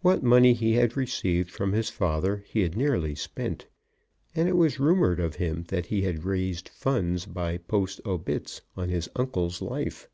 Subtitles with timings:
[0.00, 3.66] What money he had received from his father he had nearly spent,
[4.34, 8.88] and it was rumoured of him that he had raised funds by post obits on
[8.88, 10.08] his uncle's life.